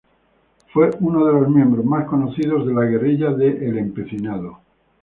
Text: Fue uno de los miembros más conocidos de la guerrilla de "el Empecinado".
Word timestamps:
Fue 0.73 0.89
uno 0.99 1.27
de 1.27 1.33
los 1.33 1.47
miembros 1.47 1.85
más 1.85 2.07
conocidos 2.07 2.65
de 2.65 2.73
la 2.73 2.85
guerrilla 2.85 3.33
de 3.33 3.49
"el 3.67 3.77
Empecinado". 3.77 4.57